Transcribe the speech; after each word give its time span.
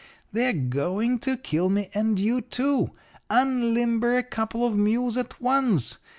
'They're 0.33 0.51
going 0.53 1.19
to 1.19 1.37
kill 1.37 1.69
me 1.69 1.87
and 1.93 2.19
you, 2.19 2.41
too. 2.41 2.89
Unlimber 3.29 4.17
a 4.17 4.23
couple 4.23 4.65
of 4.65 4.75
mules 4.75 5.15
at 5.15 5.39
once. 5.39 5.99